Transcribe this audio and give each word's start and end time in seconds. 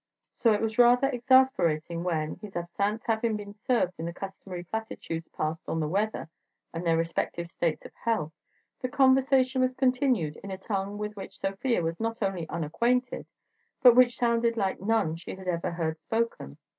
So 0.39 0.51
it 0.51 0.61
was 0.61 0.79
rather 0.79 1.07
exasperating 1.07 2.03
when, 2.03 2.37
his 2.37 2.55
absinthe 2.55 3.03
having 3.05 3.35
been 3.37 3.53
served 3.53 3.93
and 3.99 4.07
the 4.07 4.13
customary 4.13 4.63
platitudes 4.63 5.27
passed 5.29 5.69
on 5.69 5.79
the 5.79 5.87
weather 5.87 6.27
and 6.73 6.83
their 6.83 6.97
respective 6.97 7.47
states 7.47 7.85
of 7.85 7.93
health, 7.93 8.33
the 8.81 8.89
conversation 8.89 9.61
was 9.61 9.75
continued 9.75 10.37
in 10.37 10.49
a 10.49 10.57
tongue 10.57 10.97
with 10.97 11.13
which 11.15 11.37
Sofia 11.39 11.83
was 11.83 11.99
not 11.99 12.17
only 12.23 12.49
unacquainted 12.49 13.27
but 13.83 13.95
which 13.95 14.17
sounded 14.17 14.57
like 14.57 14.81
none 14.81 15.17
she 15.17 15.35
had 15.35 15.47
ever 15.47 15.69
heard 15.69 15.99
spoken. 16.01 16.57